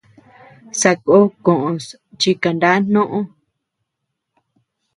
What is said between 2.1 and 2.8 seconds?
chi kana